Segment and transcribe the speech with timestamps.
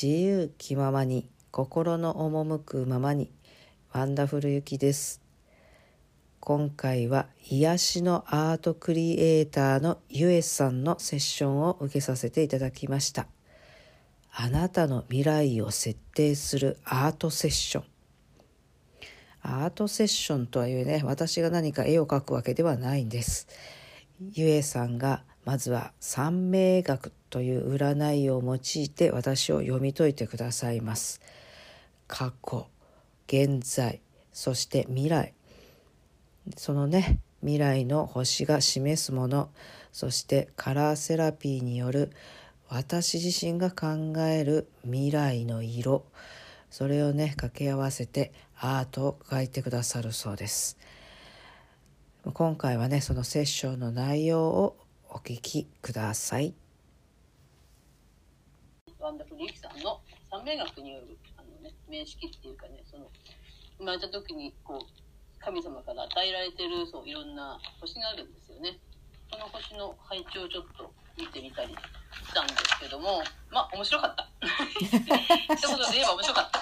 [0.00, 3.32] 自由気ままに心の赴くままに
[3.92, 5.20] ワンダフルゆきです。
[6.38, 13.26] 今回は癒しのアートクリエイターのゆえさんのセッションを受けさせていただきました。
[14.30, 17.84] あなたの未来を設定するアートセッション。
[19.42, 23.48] アートセッションとはいえね私が何か絵を描くわけではないんです。
[24.20, 31.20] ゆえさんがまずは三名学という占いを用いて私を読み解いてくださいます。
[32.06, 32.66] 過去
[33.26, 34.00] 現在
[34.32, 35.34] そして未来。
[36.56, 39.50] そのね未来の星が示すもの
[39.92, 42.10] そしてカラーセラピーによる
[42.68, 46.04] 私自身が考える未来の色。
[46.70, 50.78] それをね掛け合わせてアートを描いてくださるそうです。
[52.24, 54.76] 今回はねそのセッションの内容を
[55.08, 56.54] お聞きください。
[59.08, 63.08] ワンダフルユキさんの三名学によるあの、ね、面識っていうかねその
[63.78, 68.76] 生まれた時にこう神様から与えられてるそういろんな星があるんですよね。
[69.32, 74.28] その星の配置をちょっと見てみたりしたんですけどもまあ面白かった
[74.76, 76.60] 一言で言えば面白かった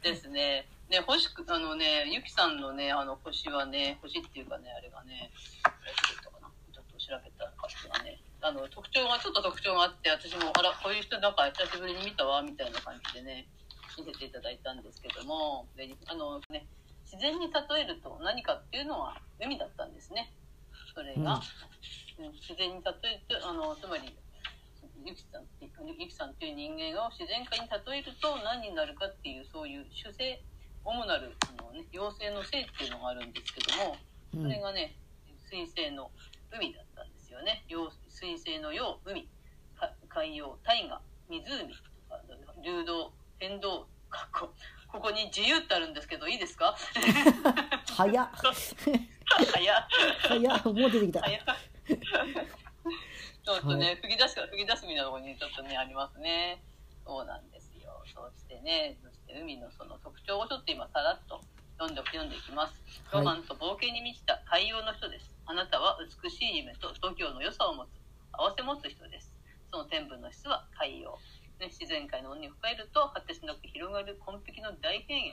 [0.00, 0.68] ですね。
[0.88, 5.30] ね星あのねゆきさんのねあの星はね星っていうかねあれがね
[5.62, 5.92] あれ
[6.24, 6.48] どうだったかな？
[6.72, 13.50] ちょっと調べた感じがねあの特徴がちょっと特徴があって私もあらこういう人なんか久しぶりに見たわみたいな感じでね
[13.98, 16.62] 見せていただいたんですけどもであの、ね、
[17.02, 20.30] 自然に例えると何かっていうのは海だったんですね。
[20.94, 21.42] それが、
[22.22, 24.14] うん、自然に例えるとあのつまり
[25.04, 30.40] ゆきさんゆきさんっていう人間を自然界に例えると何になるかっていうそういう主性
[30.84, 33.98] 主なるあの、ね、妖精の性っていうのがあるんですけども
[34.30, 34.94] それがね
[35.50, 36.10] 水星の
[36.54, 37.64] 海だったんですよね
[38.16, 39.28] 水星のよう海。
[40.08, 41.02] 海洋大河。
[41.28, 41.38] 湖。
[42.64, 43.86] 流動変動。
[44.32, 44.48] こ
[44.90, 46.74] ここに自由ってあるんですけどいいですか？
[47.84, 48.28] 早っ。
[48.40, 48.56] 早
[50.22, 50.64] 早っ。
[50.64, 51.20] もう出てきた。
[51.20, 56.64] 早ちょっとね、吹き出すから吹き出すみたいなところにちょっとねありますね。
[57.04, 58.00] そうなんですよ。
[58.08, 61.44] そしてねそして海のその特徴をちょっと今さらっと
[61.76, 62.80] 読んで読んでいきます。
[63.12, 67.88] ロマンと冒険に満ちた海洋の人です、あなたは美しい夢と度胸の良さを持つ
[68.38, 69.32] 合わせ持つ人です。
[69.70, 71.18] その天分の質は海洋。
[71.58, 75.32] ね、自然界の海に深えると果てしなく広がる紺碧の大平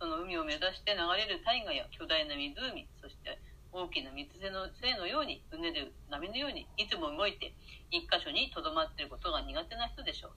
[0.00, 2.56] その海を目指して流れる大河や巨大な湖
[3.02, 3.36] そして
[3.72, 7.52] 大きな水瀬のせのようにうねる波のようにいつも動いて
[7.90, 10.36] 一箇所にとどまっていることが苦手な人でしょうと。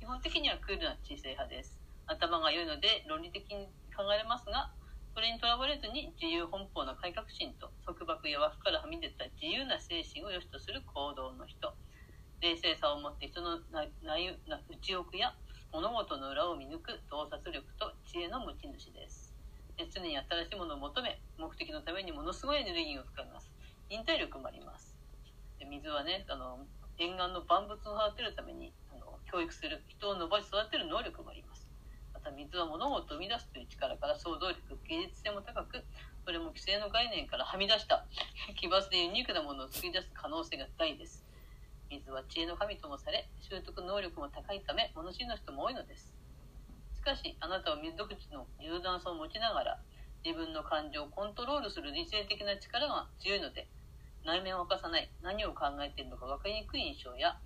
[0.00, 1.78] 基本的にはクールな知性派です。
[2.06, 4.72] 頭が良いので論理的に考えますが
[5.18, 11.74] それにとらわれずに自由奔放な改革心と束縛や枠からはみ出た自由な精神を良しとする行動の人。
[12.38, 15.34] 冷静さを持って人の内内奥や
[15.74, 19.34] 物事の裏を見抜く洞察力と知恵の持ち主です。
[19.90, 23.50] 常に新しいものを求め目的のためにものすごいエネルギーを使います。
[23.90, 24.94] 忍耐力もあります。
[25.58, 26.62] で水はねあの
[26.96, 31.67] 沿岸の万物を育てるためにあの教育する人を伸ばし育てる能力もあります。
[32.28, 35.82] た水は物事を生み出すという力から想像力芸術性も高く
[36.24, 38.04] それも規制の概念からはみ出した
[38.60, 41.24] 奇抜でユニークなものを作り出す可能性が大です。
[41.88, 46.12] 水は知恵の神ともされ習得能力も高いため物知りの人も多いのです。
[46.96, 49.80] しかしあなたは水独自の柔軟さを持ちながら
[50.22, 53.66] 自分の感情をコントロールする理性的な力が強いので
[54.22, 57.38] 内面を明かさない何を考えているのか分かりにくい印象や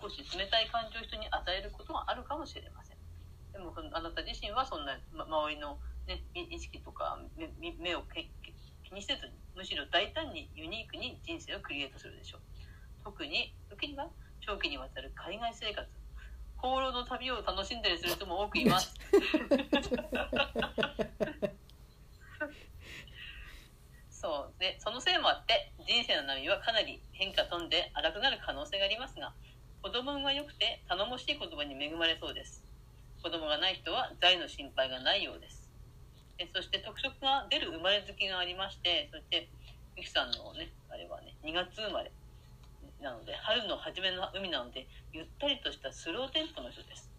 [0.00, 2.99] 少し冷たい感情を人に与えることがあるかもしれません。
[3.52, 8.02] でもあなた自身はそんな、ま、周りの、ね、意識とか目目を
[8.84, 12.40] 気にせずにむしろ大胆にユニークに人生をクリエイトするでしょう。
[13.04, 14.06] 特に時には
[14.40, 15.88] 長期にわたる海外生活。
[16.56, 18.94] 放浪の旅を楽しんだりする人も多くいます。
[24.10, 24.60] そう。
[24.60, 29.32] でそのせいもあって人生の波はかなり変化飛んで荒くなる可能性がありますが
[29.82, 32.69] 子供運が良くて頼もしい言葉に恵まれそうです
[33.22, 35.68] 子供がない人は財の心配がないようです。
[36.38, 39.48] でそして特色が出る生まれ月がありましてそして
[39.96, 42.10] ゆきさんのねあれはね2月生まれ。
[43.00, 47.10] なので春の初めの海なのでゆったりとしたスローテンポの人です。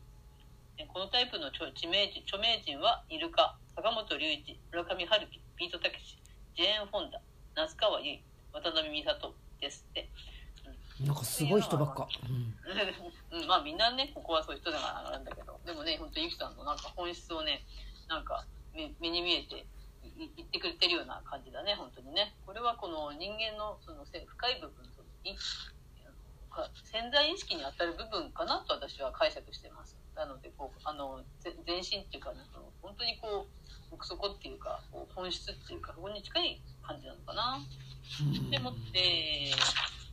[0.93, 6.17] このタイプの著名人著名人はイルカ坂本龍一村上春樹ビートたけし
[6.55, 7.21] ジェーン・フォンダ
[7.55, 10.09] 那須川由衣渡辺美里ですって、
[11.05, 12.07] なんかすごい人ばっか、
[13.31, 15.59] うん、まあみんなねここはそういう人だからなんだけど。
[15.65, 17.63] でもね本当ゆきさんのなんか本質をね
[18.07, 19.65] なんか目目に見えて
[20.17, 22.33] 言ってくれてるような感じだね本当にね。
[22.45, 24.91] これはこの人間のその深い部分
[26.83, 29.95] 潜在意識に当たる部分かなと私は解釈してます。
[30.15, 37.59] なのでのぜ全身っていうか、ね、その本当にこう奥底っていうかこう本質っていうかそこに近い感じなのかな。
[38.51, 39.53] でもって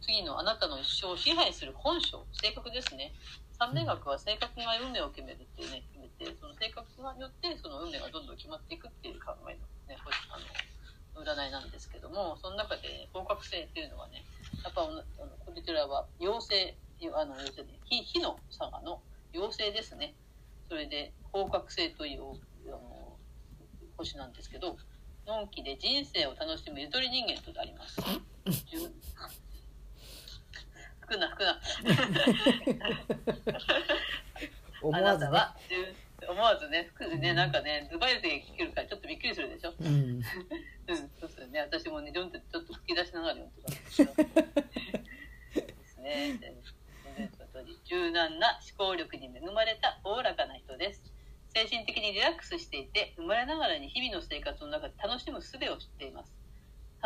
[0.08, 3.12] 次のあなたの一生を支配する本性性格ですね。
[3.60, 14.24] 三名学は性格が運命を決めるっていうね決めてその性格によってその運命がどんどん決まっていくっていう考えのねあの占いなんですけどもその中で方角性っていうのはね
[14.62, 15.02] やっぱあの
[15.44, 19.02] こちらは妖精あの妖精で火火の佐賀の
[19.34, 20.14] 妖精ですね
[20.68, 22.22] それで方角性という
[22.68, 23.18] あの
[23.98, 24.78] 星なんですけど
[25.26, 28.00] のんきで人生を楽しむゆとり人間とあります。
[31.08, 31.60] くなくな。
[34.80, 35.56] 思あわずねなたは
[36.28, 39.74] 思わずね、服でね、なんかね、ズバリで聞けるからちょっとびっくりするでしょ。
[39.80, 39.90] うん う
[40.20, 41.60] ん、そうですよね。
[41.60, 43.90] 私もね、ジョンってちょっと吹き出しながら読んでたんで
[45.86, 46.38] す ね。
[47.84, 51.02] 柔軟な思考力に恵まれたおおらかな人です。
[51.54, 56.37] 精神的にリラックスしていて、生まれながらに日々の生活の中で楽しむ術を知っています。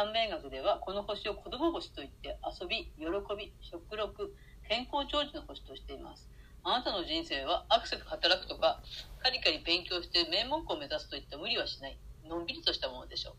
[0.03, 3.07] 短命学ではこの星を子供星といって遊び、喜
[3.39, 4.35] び、食欲、
[4.67, 6.29] 健康長寿の星としています。
[6.65, 8.83] あなたの人生はアクセス働くとか、
[9.23, 11.97] カリカリ勉強して名門校を目指すといった無理はしない。
[12.27, 13.37] のんびりとしたものでしょ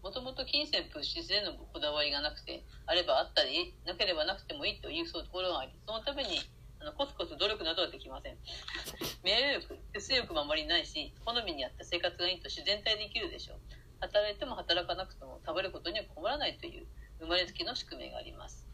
[0.00, 0.08] う。
[0.08, 6.40] もともと金銭プッシュへのこだわりがなくて、あればあったり、なければなくてもいいというそうところがあり、そのために
[6.80, 8.38] あのコツコツ努力などはできません。
[9.22, 13.60] 名誉欲、手数欲もあまりないし、好みに合った生活がいいと自然体で生きるでしょう。
[14.00, 16.86] 働いても働かなくても食べることには困らないという
[17.20, 18.68] 生まれつきの宿命があります。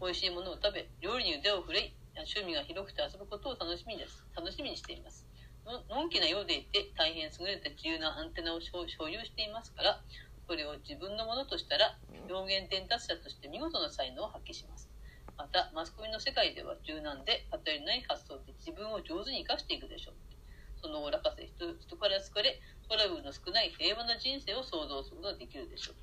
[0.00, 4.24] 美味しいものを食べ、料理に腕を振れい、趣味が広くて遊ぶことを楽しみです。
[4.36, 5.26] 楽しみにしています。
[5.66, 10.02] ののんきなようでいて大変優れた自由なアンテナを所所有していますから、
[10.46, 14.90] これを自分のものとしたら表現伝達者として見事な才能を発揮します。
[15.36, 20.39] また、マスコミの世界では柔軟で偏りない発想で自分を上手に生かしていくでしょう。
[20.82, 25.94] そのおおらかさ人人から好かれ、トラブルの少ない平和な人生を想像することができるでしょう。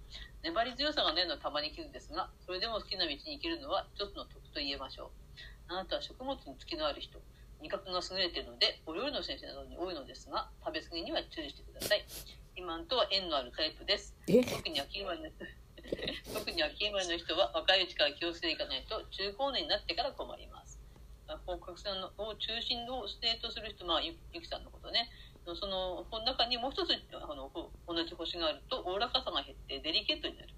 [0.44, 5.10] 粘り強さがないのはたまに来るんですが、それでも好きな道に生きるのは一つの得と言えましょう。
[5.68, 7.20] あなたは食物につきのある人、
[7.62, 12.06] 味覚が優れているので、お料理の先生などに多いのですが、食べ過ぎには注意してください。
[12.56, 14.16] 肥満とは縁のあるタイプです。
[14.28, 14.44] え？
[14.44, 15.30] 特に秋生まれの
[16.34, 20.77] 特に秋生まれの人は若いうちから気をつけていかないと中高年になってから困ります。
[21.46, 25.10] 本格さんのを中心のステートする人、まあ、ゆゆきさんのことね、
[25.46, 30.50] その中にもう一つあのほ同じ星があるとおおらかさが減ってデリケートになる。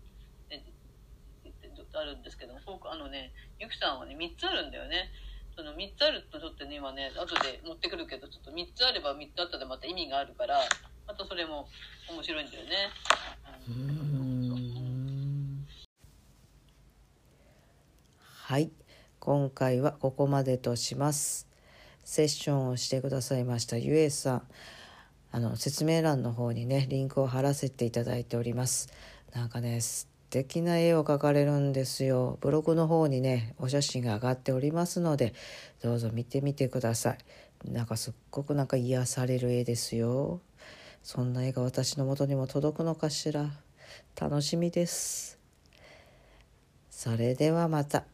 [0.49, 5.09] であるんですけども、フォークあのね、ゆきさんはね、3つあるんだよね。
[5.55, 10.61] その3つあるとちょっとね、今ね、後で持ってくるけど、ちょっと3つあれば3つあったでまた意味があるから、
[11.07, 11.67] またそれも
[12.09, 12.69] 面白いんだよね。
[13.67, 15.65] うーん
[18.21, 18.71] はい
[19.19, 21.45] 今回はここまでとします。
[22.05, 24.41] セッションをしてくださいましたゆえさん。
[25.31, 28.87] あの説明欄の方にねリンクを貼らせていただいております。
[29.33, 32.37] なんかね素敵な絵を描かれるんですよ。
[32.39, 35.33] ブログの方にねお写真が上がっておりますので
[35.83, 37.17] どうぞ見てみてください。
[37.69, 40.39] なんかすっごくなんか癒される絵ですよ。
[41.03, 43.49] そんな絵が私の元にも届くのかしら。
[44.19, 45.39] 楽しみです。
[46.89, 48.05] それではまた。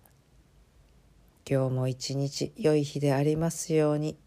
[1.48, 4.25] 今日も一日良い日でありますように。